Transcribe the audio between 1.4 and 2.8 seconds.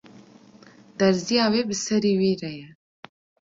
wê bi serî wî re ye